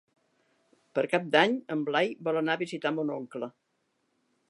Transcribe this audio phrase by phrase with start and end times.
[0.99, 3.53] Per Cap d'Any en Blai vol anar a visitar mon oncle.